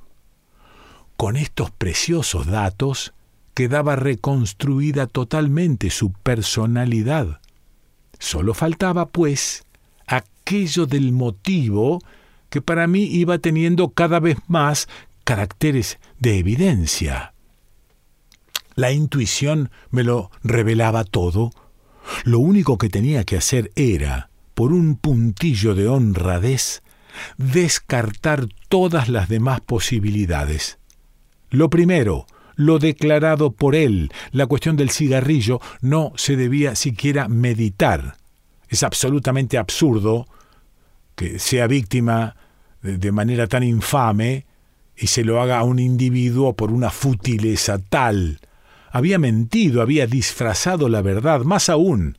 Con 1.17 1.37
estos 1.37 1.71
preciosos 1.71 2.47
datos 2.47 3.15
quedaba 3.55 3.97
reconstruida 3.97 5.07
totalmente 5.07 5.91
su 5.91 6.13
personalidad. 6.13 7.41
Solo 8.19 8.55
faltaba, 8.55 9.07
pues, 9.07 9.65
aquello 10.07 10.87
del 10.87 11.13
motivo 11.13 12.01
que 12.51 12.61
para 12.61 12.87
mí 12.87 13.05
iba 13.05 13.39
teniendo 13.39 13.91
cada 13.91 14.21
vez 14.21 14.37
más 14.47 14.89
caracteres 15.25 15.99
de 16.19 16.39
evidencia. 16.39 17.33
La 18.75 18.93
intuición 18.93 19.71
me 19.91 20.05
lo 20.05 20.31
revelaba 20.45 21.05
todo. 21.05 21.51
Lo 22.25 22.39
único 22.39 22.77
que 22.77 22.91
tenía 22.91 23.25
que 23.25 23.37
hacer 23.37 23.73
era, 23.75 24.29
por 24.57 24.73
un 24.73 24.97
puntillo 24.97 25.75
de 25.75 25.87
honradez, 25.87 26.83
descartar 27.37 28.47
todas 28.71 29.11
las 29.11 29.29
demás 29.29 29.61
posibilidades. 29.61 30.79
Lo 31.51 31.69
primero, 31.69 32.25
lo 32.55 32.79
declarado 32.79 33.51
por 33.51 33.75
él. 33.75 34.11
La 34.33 34.47
cuestión 34.47 34.77
del 34.77 34.89
cigarrillo 34.89 35.61
no 35.83 36.15
se 36.17 36.37
debía 36.37 36.75
siquiera 36.75 37.29
meditar. 37.29 38.17
Es 38.71 38.83
absolutamente 38.83 39.59
absurdo 39.59 40.27
que 41.17 41.39
sea 41.39 41.67
víctima 41.67 42.37
de 42.81 43.13
manera 43.13 43.49
tan 43.49 43.63
infame 43.63 44.47
y 44.97 45.09
se 45.09 45.23
lo 45.23 45.43
haga 45.43 45.59
a 45.59 45.65
un 45.65 45.79
individuo 45.79 46.57
por 46.57 46.73
una 46.73 46.89
futileza 46.89 47.77
tal. 47.79 48.41
Había 48.91 49.19
mentido, 49.19 49.83
había 49.83 50.07
disfrazado 50.07 50.89
la 50.89 51.03
verdad, 51.03 51.43
más 51.43 51.69
aún, 51.69 52.17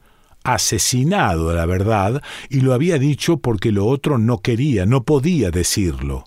asesinado 0.54 1.54
la 1.54 1.66
verdad, 1.66 2.22
y 2.50 2.62
lo 2.62 2.74
había 2.74 2.98
dicho 2.98 3.38
porque 3.38 3.72
lo 3.74 3.86
otro 3.86 4.18
no 4.18 4.40
quería, 4.40 4.86
no 4.86 5.04
podía 5.04 5.52
decirlo. 5.52 6.24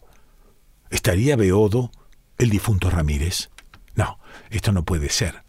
¿Estaría 0.90 1.36
Beodo, 1.36 1.90
el 2.36 2.50
difunto 2.50 2.90
Ramírez? 2.90 3.48
No, 3.94 4.18
esto 4.50 4.72
no 4.72 4.84
puede 4.84 5.08
ser, 5.08 5.42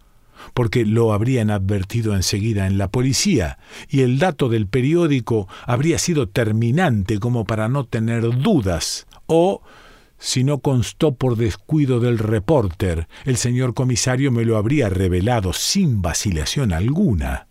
porque 0.54 0.86
lo 0.86 1.12
habrían 1.12 1.52
advertido 1.52 2.16
enseguida 2.16 2.66
en 2.66 2.78
la 2.78 2.90
policía, 2.90 3.60
y 3.90 4.02
el 4.02 4.20
dato 4.20 4.48
del 4.48 4.68
periódico 4.68 5.50
habría 5.66 6.00
sido 6.00 6.30
terminante 6.30 7.20
como 7.20 7.44
para 7.44 7.68
no 7.68 7.86
tener 7.86 8.22
dudas, 8.38 9.06
o, 9.26 9.62
si 10.18 10.46
no 10.46 10.60
constó 10.60 11.16
por 11.16 11.36
descuido 11.36 12.00
del 12.00 12.20
repórter, 12.20 13.10
el 13.26 13.36
señor 13.36 13.74
comisario 13.74 14.32
me 14.32 14.46
lo 14.46 14.56
habría 14.56 14.88
revelado 14.88 15.52
sin 15.52 16.02
vacilación 16.02 16.72
alguna. 16.72 17.48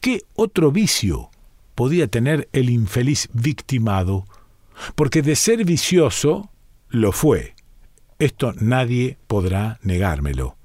¿Qué 0.00 0.22
otro 0.34 0.72
vicio 0.72 1.30
podía 1.74 2.06
tener 2.06 2.48
el 2.52 2.70
infeliz 2.70 3.28
victimado? 3.32 4.24
Porque 4.94 5.22
de 5.22 5.36
ser 5.36 5.64
vicioso, 5.64 6.50
lo 6.88 7.12
fue 7.12 7.54
esto 8.20 8.52
nadie 8.60 9.16
podrá 9.26 9.78
negármelo. 9.82 10.56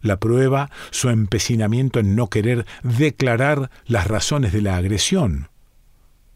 La 0.00 0.18
prueba, 0.18 0.70
su 0.90 1.10
empecinamiento 1.10 1.98
en 1.98 2.14
no 2.14 2.28
querer 2.28 2.64
declarar 2.84 3.70
las 3.86 4.06
razones 4.06 4.52
de 4.52 4.62
la 4.62 4.76
agresión. 4.76 5.48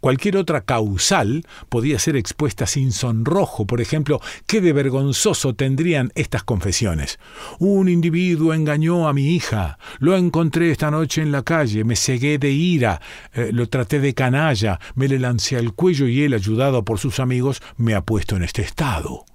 Cualquier 0.01 0.39
otra 0.39 0.63
causal 0.63 1.45
podía 1.69 1.99
ser 1.99 2.17
expuesta 2.17 2.67
sin 2.67 2.91
sonrojo. 2.93 3.67
Por 3.67 3.83
ejemplo, 3.83 4.21
¿qué 4.47 4.63
de 4.63 4.73
vergonzoso 4.73 5.55
tendrían 5.55 6.11
estas 6.15 6.43
confesiones? 6.43 7.19
Un 7.59 7.89
individuo 7.89 8.55
engañó 8.55 9.09
a 9.09 9.13
mi 9.13 9.35
hija. 9.35 9.79
Lo 9.99 10.17
encontré 10.17 10.71
esta 10.71 10.91
noche 10.91 11.21
en 11.21 11.33
la 11.33 11.43
calle. 11.43 11.85
Me 11.85 11.97
cegué 11.97 12.39
de 12.39 12.51
ira. 12.51 13.01
Eh, 13.35 13.51
lo 13.53 13.69
traté 13.69 14.01
de 14.01 14.15
canalla. 14.15 14.81
Me 14.95 15.07
le 15.07 15.19
lancé 15.19 15.57
al 15.57 15.75
cuello 15.75 16.09
y 16.09 16.23
él, 16.23 16.33
ayudado 16.33 16.83
por 16.83 16.99
sus 16.99 17.21
amigos, 17.21 17.63
me 17.77 17.95
ha 17.95 18.01
puesto 18.01 18.37
en 18.37 18.43
este 18.43 18.63
estado. 18.63 19.27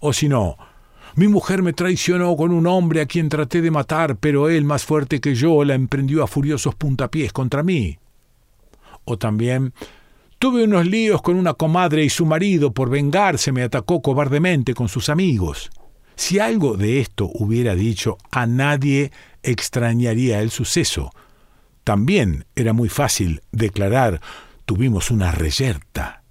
O 0.00 0.12
si 0.12 0.28
no, 0.28 0.58
mi 1.14 1.28
mujer 1.28 1.62
me 1.62 1.72
traicionó 1.72 2.36
con 2.36 2.52
un 2.52 2.66
hombre 2.66 3.00
a 3.00 3.06
quien 3.06 3.30
traté 3.30 3.62
de 3.62 3.70
matar, 3.70 4.16
pero 4.16 4.50
él, 4.50 4.64
más 4.64 4.84
fuerte 4.84 5.20
que 5.20 5.34
yo, 5.34 5.64
la 5.64 5.74
emprendió 5.74 6.22
a 6.22 6.26
furiosos 6.26 6.74
puntapiés 6.74 7.32
contra 7.32 7.62
mí. 7.62 7.98
O 9.04 9.18
también 9.18 9.74
tuve 10.38 10.64
unos 10.64 10.86
líos 10.86 11.22
con 11.22 11.36
una 11.36 11.54
comadre 11.54 12.04
y 12.04 12.10
su 12.10 12.26
marido 12.26 12.72
por 12.72 12.90
vengarse 12.90 13.52
me 13.52 13.62
atacó 13.62 14.02
cobardemente 14.02 14.74
con 14.74 14.88
sus 14.88 15.08
amigos. 15.08 15.70
Si 16.16 16.38
algo 16.38 16.76
de 16.76 17.00
esto 17.00 17.30
hubiera 17.32 17.74
dicho, 17.74 18.18
a 18.30 18.46
nadie 18.46 19.10
extrañaría 19.42 20.40
el 20.40 20.50
suceso. 20.50 21.10
También 21.82 22.46
era 22.54 22.72
muy 22.72 22.88
fácil 22.88 23.42
declarar 23.52 24.20
tuvimos 24.64 25.10
una 25.10 25.32
reyerta. 25.32 26.22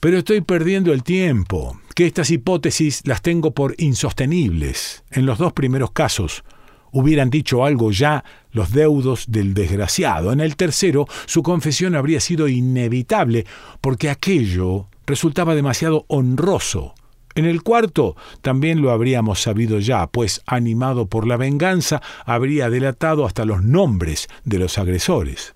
Pero 0.00 0.18
estoy 0.18 0.40
perdiendo 0.40 0.92
el 0.92 1.02
tiempo, 1.02 1.78
que 1.94 2.06
estas 2.06 2.30
hipótesis 2.30 3.02
las 3.04 3.20
tengo 3.20 3.52
por 3.52 3.74
insostenibles. 3.78 5.04
En 5.10 5.26
los 5.26 5.38
dos 5.38 5.52
primeros 5.52 5.90
casos, 5.90 6.42
hubieran 6.92 7.30
dicho 7.30 7.64
algo 7.64 7.90
ya 7.90 8.24
los 8.52 8.72
deudos 8.72 9.26
del 9.28 9.54
desgraciado. 9.54 10.32
En 10.32 10.40
el 10.40 10.56
tercero, 10.56 11.06
su 11.26 11.42
confesión 11.42 11.94
habría 11.94 12.20
sido 12.20 12.48
inevitable, 12.48 13.46
porque 13.80 14.10
aquello 14.10 14.88
resultaba 15.06 15.54
demasiado 15.54 16.04
honroso. 16.08 16.94
En 17.34 17.44
el 17.44 17.62
cuarto 17.62 18.16
también 18.42 18.82
lo 18.82 18.90
habríamos 18.90 19.40
sabido 19.40 19.78
ya, 19.78 20.06
pues 20.08 20.42
animado 20.46 21.06
por 21.06 21.26
la 21.26 21.36
venganza 21.36 22.02
habría 22.24 22.70
delatado 22.70 23.24
hasta 23.24 23.44
los 23.44 23.62
nombres 23.62 24.28
de 24.44 24.58
los 24.58 24.78
agresores. 24.78 25.54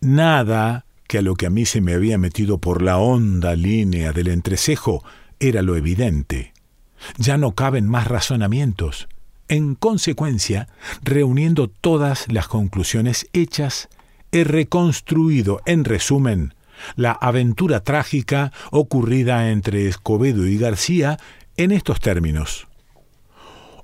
Nada 0.00 0.86
que 1.06 1.18
a 1.18 1.22
lo 1.22 1.34
que 1.34 1.46
a 1.46 1.50
mí 1.50 1.66
se 1.66 1.82
me 1.82 1.92
había 1.92 2.16
metido 2.16 2.58
por 2.58 2.80
la 2.80 2.98
honda 2.98 3.54
línea 3.54 4.12
del 4.12 4.28
entrecejo 4.28 5.04
era 5.38 5.60
lo 5.60 5.76
evidente. 5.76 6.54
Ya 7.18 7.36
no 7.36 7.54
caben 7.54 7.88
más 7.88 8.06
razonamientos. 8.06 9.08
En 9.48 9.74
consecuencia, 9.74 10.68
reuniendo 11.02 11.68
todas 11.68 12.30
las 12.32 12.48
conclusiones 12.48 13.26
hechas, 13.32 13.88
he 14.30 14.44
reconstruido, 14.44 15.60
en 15.66 15.84
resumen, 15.84 16.54
la 16.96 17.12
aventura 17.12 17.80
trágica 17.80 18.52
ocurrida 18.70 19.50
entre 19.50 19.88
Escobedo 19.88 20.46
y 20.46 20.58
García 20.58 21.18
en 21.56 21.70
estos 21.70 22.00
términos. 22.00 22.66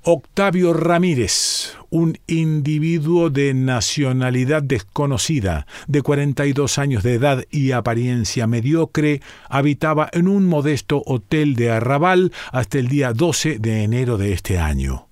Octavio 0.03 0.73
Ramírez, 0.73 1.75
un 1.89 2.17
individuo 2.25 3.29
de 3.29 3.53
nacionalidad 3.53 4.63
desconocida, 4.63 5.67
de 5.87 6.01
42 6.01 6.77
años 6.77 7.03
de 7.03 7.15
edad 7.15 7.43
y 7.51 7.73
apariencia 7.73 8.47
mediocre, 8.47 9.21
habitaba 9.49 10.09
en 10.13 10.29
un 10.29 10.45
modesto 10.47 11.03
hotel 11.05 11.55
de 11.55 11.71
Arrabal 11.71 12.31
hasta 12.51 12.79
el 12.79 12.87
día 12.87 13.11
12 13.11 13.59
de 13.59 13.83
enero 13.83 14.17
de 14.17 14.31
este 14.31 14.57
año. 14.57 15.08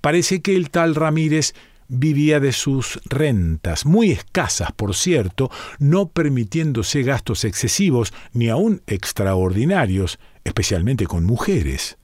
Parece 0.00 0.40
que 0.40 0.56
el 0.56 0.70
tal 0.70 0.94
Ramírez 0.94 1.54
vivía 1.88 2.38
de 2.38 2.52
sus 2.52 3.00
rentas, 3.04 3.84
muy 3.84 4.12
escasas, 4.12 4.70
por 4.72 4.94
cierto, 4.94 5.50
no 5.78 6.08
permitiéndose 6.08 7.02
gastos 7.02 7.44
excesivos 7.44 8.14
ni 8.32 8.48
aun 8.48 8.82
extraordinarios, 8.86 10.18
especialmente 10.44 11.06
con 11.06 11.24
mujeres. 11.24 11.98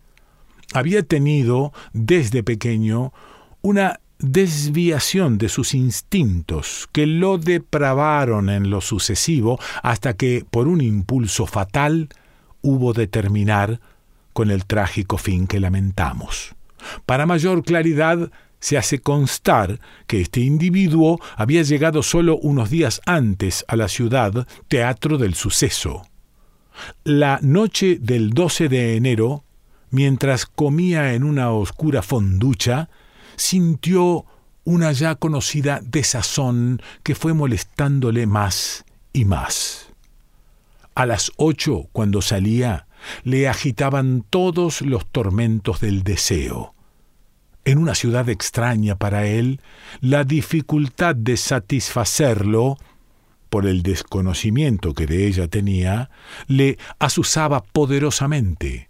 Había 0.74 1.04
tenido, 1.04 1.72
desde 1.92 2.42
pequeño, 2.42 3.12
una 3.62 4.00
desviación 4.18 5.38
de 5.38 5.48
sus 5.48 5.72
instintos 5.74 6.88
que 6.90 7.06
lo 7.06 7.38
depravaron 7.38 8.48
en 8.48 8.70
lo 8.70 8.80
sucesivo 8.80 9.60
hasta 9.82 10.14
que, 10.14 10.44
por 10.50 10.66
un 10.66 10.80
impulso 10.80 11.46
fatal, 11.46 12.08
hubo 12.60 12.92
de 12.92 13.06
terminar 13.06 13.80
con 14.32 14.50
el 14.50 14.66
trágico 14.66 15.16
fin 15.16 15.46
que 15.46 15.60
lamentamos. 15.60 16.56
Para 17.04 17.26
mayor 17.26 17.62
claridad, 17.62 18.30
se 18.60 18.78
hace 18.78 19.00
constar 19.00 19.80
que 20.06 20.20
este 20.20 20.40
individuo 20.40 21.20
había 21.36 21.62
llegado 21.62 22.02
solo 22.02 22.36
unos 22.38 22.70
días 22.70 23.00
antes 23.06 23.64
a 23.68 23.76
la 23.76 23.88
ciudad, 23.88 24.46
teatro 24.68 25.18
del 25.18 25.34
suceso. 25.34 26.02
La 27.04 27.38
noche 27.42 27.98
del 28.00 28.30
12 28.30 28.68
de 28.68 28.96
enero, 28.96 29.44
mientras 29.90 30.46
comía 30.46 31.14
en 31.14 31.24
una 31.24 31.50
oscura 31.50 32.02
fonducha, 32.02 32.88
sintió 33.36 34.26
una 34.64 34.92
ya 34.92 35.14
conocida 35.14 35.80
desazón 35.82 36.82
que 37.02 37.14
fue 37.14 37.34
molestándole 37.34 38.26
más 38.26 38.84
y 39.12 39.24
más. 39.24 39.88
A 40.94 41.06
las 41.06 41.30
ocho, 41.36 41.88
cuando 41.92 42.20
salía, 42.20 42.86
le 43.24 43.48
agitaban 43.48 44.24
todos 44.28 44.82
los 44.82 45.06
tormentos 45.06 45.80
del 45.80 46.02
deseo 46.02 46.76
en 47.66 47.78
una 47.78 47.96
ciudad 47.96 48.28
extraña 48.28 48.94
para 48.94 49.26
él, 49.26 49.60
la 50.00 50.22
dificultad 50.22 51.16
de 51.16 51.36
satisfacerlo, 51.36 52.78
por 53.50 53.66
el 53.66 53.82
desconocimiento 53.82 54.94
que 54.94 55.06
de 55.06 55.26
ella 55.26 55.48
tenía, 55.48 56.10
le 56.46 56.78
asusaba 56.98 57.62
poderosamente. 57.62 58.88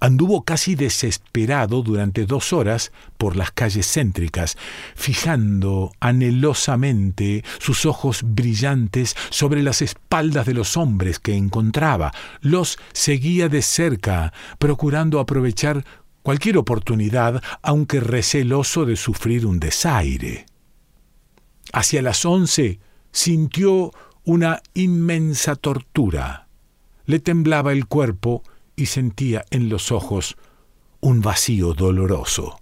Anduvo 0.00 0.44
casi 0.44 0.74
desesperado 0.74 1.82
durante 1.82 2.26
dos 2.26 2.52
horas 2.52 2.92
por 3.16 3.36
las 3.36 3.50
calles 3.50 3.86
céntricas, 3.90 4.56
fijando 4.94 5.92
anhelosamente 6.00 7.44
sus 7.58 7.86
ojos 7.86 8.22
brillantes 8.22 9.16
sobre 9.30 9.62
las 9.62 9.82
espaldas 9.82 10.46
de 10.46 10.54
los 10.54 10.76
hombres 10.76 11.18
que 11.18 11.34
encontraba. 11.34 12.12
Los 12.40 12.78
seguía 12.92 13.48
de 13.48 13.62
cerca, 13.62 14.32
procurando 14.58 15.20
aprovechar 15.20 15.84
cualquier 16.22 16.58
oportunidad, 16.58 17.42
aunque 17.62 18.00
receloso 18.00 18.84
de 18.84 18.96
sufrir 18.96 19.46
un 19.46 19.60
desaire. 19.60 20.46
Hacia 21.72 22.02
las 22.02 22.24
once 22.24 22.80
sintió 23.12 23.92
una 24.24 24.60
inmensa 24.74 25.54
tortura. 25.54 26.48
Le 27.06 27.20
temblaba 27.20 27.72
el 27.72 27.86
cuerpo 27.86 28.42
y 28.76 28.86
sentía 28.86 29.44
en 29.50 29.68
los 29.68 29.90
ojos 29.90 30.36
un 31.00 31.22
vacío 31.22 31.74
doloroso. 31.74 32.60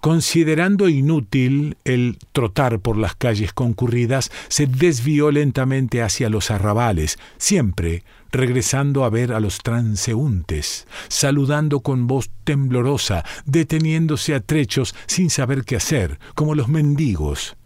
Considerando 0.00 0.88
inútil 0.88 1.76
el 1.84 2.18
trotar 2.32 2.80
por 2.80 2.96
las 2.96 3.14
calles 3.14 3.52
concurridas, 3.52 4.30
se 4.48 4.66
desvió 4.66 5.30
lentamente 5.30 6.02
hacia 6.02 6.28
los 6.28 6.50
arrabales, 6.50 7.18
siempre 7.38 8.04
regresando 8.32 9.04
a 9.04 9.10
ver 9.10 9.32
a 9.32 9.40
los 9.40 9.58
transeúntes, 9.58 10.86
saludando 11.08 11.80
con 11.80 12.06
voz 12.06 12.30
temblorosa, 12.44 13.24
deteniéndose 13.44 14.34
a 14.34 14.40
trechos 14.40 14.94
sin 15.06 15.30
saber 15.30 15.64
qué 15.64 15.76
hacer, 15.76 16.18
como 16.34 16.54
los 16.54 16.68
mendigos. 16.68 17.56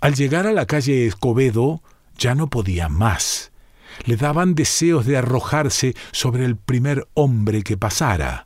Al 0.00 0.14
llegar 0.14 0.46
a 0.46 0.52
la 0.52 0.66
calle 0.66 1.06
Escobedo, 1.06 1.82
ya 2.18 2.34
no 2.34 2.48
podía 2.48 2.88
más. 2.88 3.52
Le 4.04 4.16
daban 4.16 4.54
deseos 4.54 5.06
de 5.06 5.16
arrojarse 5.16 5.94
sobre 6.12 6.44
el 6.44 6.56
primer 6.56 7.08
hombre 7.14 7.62
que 7.62 7.76
pasara, 7.76 8.44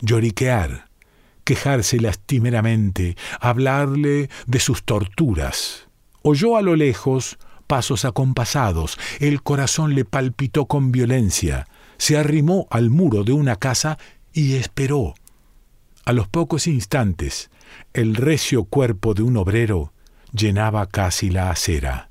lloriquear, 0.00 0.88
quejarse 1.44 2.00
lastimeramente, 2.00 3.16
hablarle 3.40 4.30
de 4.46 4.60
sus 4.60 4.84
torturas. 4.84 5.88
Oyó 6.22 6.56
a 6.56 6.62
lo 6.62 6.76
lejos 6.76 7.38
pasos 7.66 8.04
acompasados, 8.04 8.98
el 9.20 9.42
corazón 9.42 9.94
le 9.94 10.04
palpitó 10.04 10.66
con 10.66 10.90
violencia, 10.90 11.68
se 11.98 12.16
arrimó 12.16 12.66
al 12.70 12.90
muro 12.90 13.24
de 13.24 13.32
una 13.32 13.56
casa 13.56 13.98
y 14.32 14.54
esperó. 14.54 15.14
A 16.04 16.12
los 16.12 16.26
pocos 16.28 16.66
instantes, 16.66 17.50
el 17.92 18.16
recio 18.16 18.64
cuerpo 18.64 19.14
de 19.14 19.22
un 19.22 19.36
obrero 19.36 19.92
llenaba 20.32 20.86
casi 20.86 21.30
la 21.30 21.50
acera. 21.50 22.09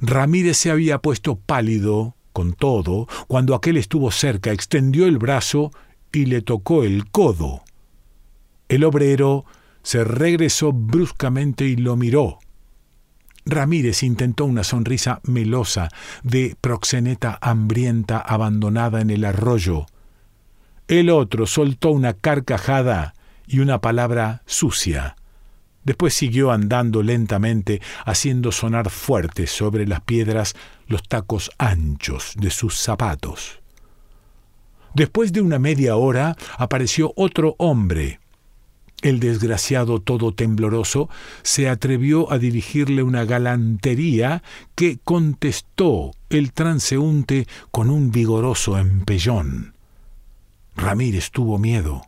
Ramírez 0.00 0.56
se 0.56 0.70
había 0.70 0.98
puesto 0.98 1.36
pálido, 1.36 2.14
con 2.32 2.52
todo, 2.52 3.08
cuando 3.26 3.54
aquel 3.54 3.76
estuvo 3.76 4.10
cerca, 4.10 4.52
extendió 4.52 5.06
el 5.06 5.18
brazo 5.18 5.70
y 6.12 6.26
le 6.26 6.42
tocó 6.42 6.84
el 6.84 7.10
codo. 7.10 7.62
El 8.68 8.84
obrero 8.84 9.44
se 9.82 10.04
regresó 10.04 10.72
bruscamente 10.72 11.64
y 11.66 11.76
lo 11.76 11.96
miró. 11.96 12.38
Ramírez 13.44 14.02
intentó 14.02 14.44
una 14.44 14.62
sonrisa 14.62 15.20
melosa 15.24 15.88
de 16.22 16.54
proxeneta 16.60 17.38
hambrienta 17.40 18.18
abandonada 18.18 19.00
en 19.00 19.10
el 19.10 19.24
arroyo. 19.24 19.86
El 20.86 21.10
otro 21.10 21.46
soltó 21.46 21.90
una 21.90 22.12
carcajada 22.12 23.14
y 23.46 23.60
una 23.60 23.80
palabra 23.80 24.42
sucia. 24.46 25.16
Después 25.88 26.12
siguió 26.12 26.52
andando 26.52 27.02
lentamente, 27.02 27.80
haciendo 28.04 28.52
sonar 28.52 28.90
fuertes 28.90 29.50
sobre 29.50 29.86
las 29.86 30.02
piedras 30.02 30.54
los 30.86 31.02
tacos 31.02 31.50
anchos 31.56 32.34
de 32.36 32.50
sus 32.50 32.76
zapatos. 32.76 33.60
Después 34.92 35.32
de 35.32 35.40
una 35.40 35.58
media 35.58 35.96
hora 35.96 36.36
apareció 36.58 37.14
otro 37.16 37.54
hombre. 37.56 38.20
El 39.00 39.18
desgraciado 39.18 39.98
todo 40.02 40.34
tembloroso 40.34 41.08
se 41.40 41.70
atrevió 41.70 42.30
a 42.30 42.38
dirigirle 42.38 43.02
una 43.02 43.24
galantería 43.24 44.42
que 44.74 44.98
contestó 45.02 46.10
el 46.28 46.52
transeúnte 46.52 47.48
con 47.70 47.88
un 47.88 48.10
vigoroso 48.10 48.76
empellón. 48.76 49.72
Ramírez 50.76 51.30
tuvo 51.30 51.56
miedo 51.56 52.02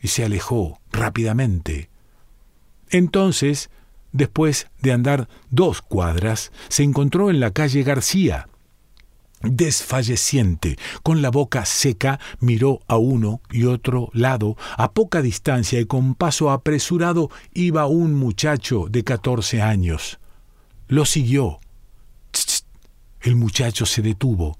y 0.00 0.06
se 0.06 0.24
alejó 0.24 0.78
rápidamente. 0.92 1.90
Entonces, 2.90 3.70
después 4.12 4.68
de 4.80 4.92
andar 4.92 5.28
dos 5.50 5.82
cuadras, 5.82 6.52
se 6.68 6.82
encontró 6.82 7.30
en 7.30 7.40
la 7.40 7.50
calle 7.50 7.82
García. 7.82 8.48
Desfalleciente, 9.42 10.78
con 11.02 11.20
la 11.22 11.30
boca 11.30 11.66
seca, 11.66 12.18
miró 12.40 12.80
a 12.88 12.96
uno 12.96 13.42
y 13.50 13.64
otro 13.64 14.10
lado. 14.12 14.56
A 14.76 14.92
poca 14.92 15.22
distancia 15.22 15.78
y 15.78 15.84
con 15.84 16.14
paso 16.14 16.50
apresurado 16.50 17.30
iba 17.52 17.86
un 17.86 18.14
muchacho 18.14 18.86
de 18.88 19.04
catorce 19.04 19.60
años. 19.60 20.18
Lo 20.88 21.04
siguió. 21.04 21.60
El 23.20 23.36
muchacho 23.36 23.86
se 23.86 24.02
detuvo. 24.02 24.56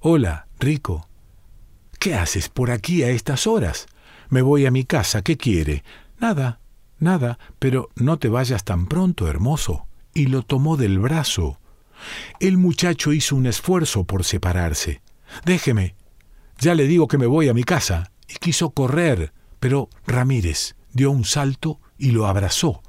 Hola, 0.00 0.46
Rico. 0.58 1.06
¿Qué 1.98 2.14
haces 2.14 2.48
por 2.48 2.70
aquí 2.70 3.02
a 3.02 3.10
estas 3.10 3.46
horas? 3.46 3.86
Me 4.30 4.42
voy 4.42 4.64
a 4.64 4.70
mi 4.70 4.84
casa. 4.84 5.22
¿Qué 5.22 5.36
quiere? 5.36 5.84
Nada, 6.18 6.60
nada, 7.00 7.38
pero 7.58 7.88
no 7.96 8.18
te 8.18 8.28
vayas 8.28 8.64
tan 8.64 8.86
pronto, 8.86 9.28
hermoso. 9.28 9.86
Y 10.14 10.26
lo 10.26 10.42
tomó 10.42 10.76
del 10.76 10.98
brazo. 10.98 11.58
El 12.40 12.58
muchacho 12.58 13.12
hizo 13.12 13.36
un 13.36 13.46
esfuerzo 13.46 14.04
por 14.04 14.24
separarse. 14.24 15.02
Déjeme. 15.44 15.94
Ya 16.58 16.74
le 16.74 16.86
digo 16.86 17.08
que 17.08 17.18
me 17.18 17.26
voy 17.26 17.48
a 17.48 17.54
mi 17.54 17.64
casa. 17.64 18.12
Y 18.28 18.34
quiso 18.34 18.70
correr, 18.70 19.32
pero 19.58 19.88
Ramírez 20.06 20.76
dio 20.92 21.10
un 21.10 21.24
salto 21.24 21.80
y 21.98 22.10
lo 22.10 22.26
abrazó. 22.26 22.82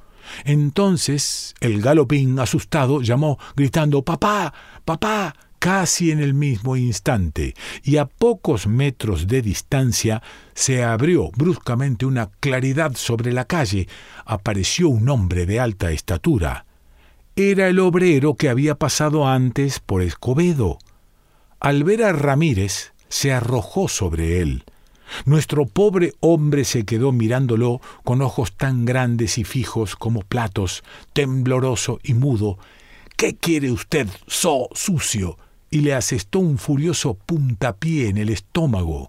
Entonces 0.45 1.55
el 1.59 1.81
galopín, 1.81 2.39
asustado, 2.39 3.01
llamó, 3.01 3.37
gritando 3.55 4.03
Papá, 4.03 4.53
papá, 4.85 5.35
casi 5.61 6.09
en 6.09 6.19
el 6.19 6.33
mismo 6.33 6.75
instante, 6.75 7.53
y 7.83 7.97
a 7.97 8.07
pocos 8.07 8.65
metros 8.65 9.27
de 9.27 9.43
distancia 9.43 10.23
se 10.55 10.83
abrió 10.83 11.29
bruscamente 11.37 12.07
una 12.07 12.31
claridad 12.39 12.95
sobre 12.95 13.31
la 13.31 13.45
calle. 13.45 13.87
Apareció 14.25 14.89
un 14.89 15.07
hombre 15.07 15.45
de 15.45 15.59
alta 15.59 15.91
estatura. 15.91 16.65
Era 17.35 17.67
el 17.67 17.77
obrero 17.77 18.33
que 18.33 18.49
había 18.49 18.73
pasado 18.73 19.27
antes 19.27 19.79
por 19.79 20.01
Escobedo. 20.01 20.79
Al 21.59 21.83
ver 21.83 22.05
a 22.05 22.11
Ramírez, 22.11 22.93
se 23.07 23.31
arrojó 23.31 23.87
sobre 23.87 24.41
él. 24.41 24.63
Nuestro 25.25 25.67
pobre 25.67 26.13
hombre 26.21 26.65
se 26.65 26.85
quedó 26.85 27.11
mirándolo 27.11 27.81
con 28.03 28.23
ojos 28.23 28.57
tan 28.57 28.83
grandes 28.83 29.37
y 29.37 29.43
fijos 29.43 29.95
como 29.95 30.21
platos, 30.21 30.83
tembloroso 31.13 31.99
y 32.01 32.15
mudo. 32.15 32.57
¿Qué 33.15 33.35
quiere 33.35 33.71
usted, 33.71 34.07
so 34.25 34.67
sucio? 34.73 35.37
Y 35.71 35.79
le 35.79 35.95
asestó 35.95 36.39
un 36.39 36.57
furioso 36.57 37.15
puntapié 37.15 38.09
en 38.09 38.17
el 38.17 38.29
estómago. 38.29 39.07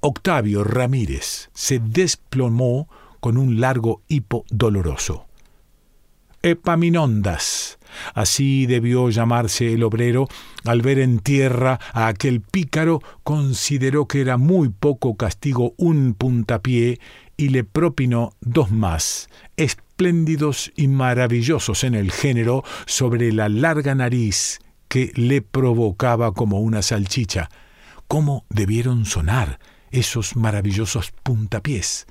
Octavio 0.00 0.64
Ramírez 0.64 1.50
se 1.52 1.78
desplomó 1.78 2.88
con 3.20 3.36
un 3.36 3.60
largo 3.60 4.00
hipo 4.08 4.44
doloroso. 4.50 5.26
Epaminondas. 6.42 7.78
Así 8.14 8.66
debió 8.66 9.10
llamarse 9.10 9.74
el 9.74 9.84
obrero, 9.84 10.26
al 10.64 10.80
ver 10.80 10.98
en 10.98 11.20
tierra 11.20 11.78
a 11.92 12.08
aquel 12.08 12.40
pícaro, 12.40 13.00
consideró 13.22 14.08
que 14.08 14.22
era 14.22 14.38
muy 14.38 14.70
poco 14.70 15.14
castigo 15.16 15.74
un 15.76 16.14
puntapié 16.14 16.98
y 17.36 17.50
le 17.50 17.64
propinó 17.64 18.32
dos 18.40 18.70
más, 18.72 19.28
espléndidos 19.56 20.72
y 20.74 20.88
maravillosos 20.88 21.84
en 21.84 21.94
el 21.94 22.10
género, 22.10 22.64
sobre 22.86 23.30
la 23.30 23.48
larga 23.48 23.94
nariz 23.94 24.58
que 24.92 25.10
le 25.14 25.40
provocaba 25.40 26.32
como 26.32 26.60
una 26.60 26.82
salchicha. 26.82 27.48
¿Cómo 28.08 28.44
debieron 28.50 29.06
sonar 29.06 29.58
esos 29.90 30.36
maravillosos 30.36 31.12
puntapiés? 31.22 32.06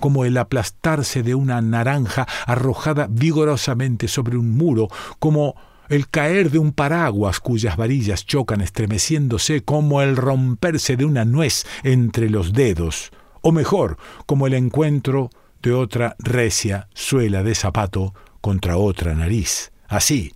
como 0.00 0.24
el 0.24 0.38
aplastarse 0.38 1.22
de 1.22 1.34
una 1.34 1.60
naranja 1.60 2.26
arrojada 2.46 3.06
vigorosamente 3.10 4.08
sobre 4.08 4.38
un 4.38 4.56
muro, 4.56 4.88
como 5.18 5.54
el 5.90 6.08
caer 6.08 6.50
de 6.50 6.58
un 6.58 6.72
paraguas 6.72 7.38
cuyas 7.38 7.76
varillas 7.76 8.24
chocan 8.24 8.62
estremeciéndose, 8.62 9.62
como 9.62 10.00
el 10.00 10.16
romperse 10.16 10.96
de 10.96 11.04
una 11.04 11.26
nuez 11.26 11.66
entre 11.82 12.30
los 12.30 12.54
dedos, 12.54 13.10
o 13.42 13.52
mejor, 13.52 13.98
como 14.24 14.46
el 14.46 14.54
encuentro 14.54 15.28
de 15.62 15.74
otra 15.74 16.16
recia 16.18 16.88
suela 16.94 17.42
de 17.42 17.54
zapato 17.54 18.14
contra 18.40 18.78
otra 18.78 19.14
nariz. 19.14 19.70
Así, 19.86 20.32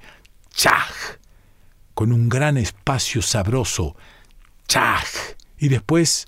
¡chaj! 0.50 1.17
Con 1.98 2.12
un 2.12 2.28
gran 2.28 2.56
espacio 2.56 3.22
sabroso, 3.22 3.96
¡chaj! 4.68 5.04
Y 5.58 5.66
después, 5.66 6.26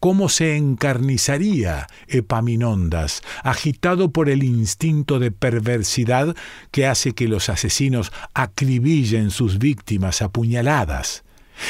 cómo 0.00 0.30
se 0.30 0.56
encarnizaría 0.56 1.88
Epaminondas, 2.08 3.20
agitado 3.42 4.12
por 4.12 4.30
el 4.30 4.42
instinto 4.42 5.18
de 5.18 5.30
perversidad 5.30 6.34
que 6.70 6.86
hace 6.86 7.12
que 7.12 7.28
los 7.28 7.50
asesinos 7.50 8.12
acribillen 8.32 9.30
sus 9.30 9.58
víctimas 9.58 10.22
apuñaladas. 10.22 11.22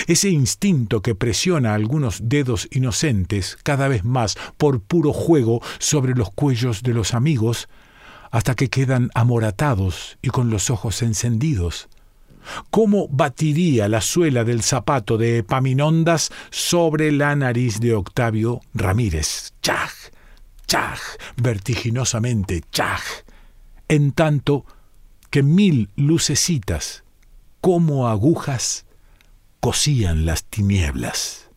Ese 0.06 0.28
instinto 0.28 1.02
que 1.02 1.16
presiona 1.16 1.74
algunos 1.74 2.20
dedos 2.22 2.68
inocentes 2.70 3.58
cada 3.64 3.88
vez 3.88 4.04
más 4.04 4.36
por 4.58 4.80
puro 4.80 5.12
juego 5.12 5.60
sobre 5.80 6.14
los 6.14 6.30
cuellos 6.30 6.84
de 6.84 6.94
los 6.94 7.14
amigos, 7.14 7.68
hasta 8.30 8.54
que 8.54 8.70
quedan 8.70 9.10
amoratados 9.12 10.18
y 10.22 10.28
con 10.28 10.50
los 10.50 10.70
ojos 10.70 11.02
encendidos. 11.02 11.88
¿Cómo 12.70 13.08
batiría 13.08 13.88
la 13.88 14.00
suela 14.00 14.44
del 14.44 14.62
zapato 14.62 15.16
de 15.18 15.38
Epaminondas 15.38 16.30
sobre 16.50 17.12
la 17.12 17.34
nariz 17.36 17.80
de 17.80 17.94
Octavio 17.94 18.60
Ramírez? 18.74 19.54
¡Chaj! 19.62 19.90
¡Chaj! 20.66 21.00
vertiginosamente, 21.36 22.62
¡chaj! 22.70 23.02
En 23.88 24.12
tanto 24.12 24.64
que 25.30 25.42
mil 25.42 25.90
lucecitas, 25.96 27.04
como 27.60 28.08
agujas, 28.08 28.86
cosían 29.60 30.26
las 30.26 30.44
tinieblas. 30.44 31.48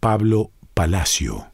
Pablo 0.00 0.50
Palacio 0.74 1.53